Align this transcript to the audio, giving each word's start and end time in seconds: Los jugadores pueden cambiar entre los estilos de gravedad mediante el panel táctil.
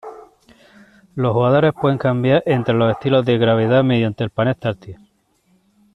Los 1.13 1.31
jugadores 1.33 1.73
pueden 1.79 1.99
cambiar 1.99 2.41
entre 2.47 2.73
los 2.73 2.89
estilos 2.91 3.23
de 3.23 3.37
gravedad 3.37 3.83
mediante 3.83 4.23
el 4.23 4.31
panel 4.31 4.55
táctil. 4.55 4.95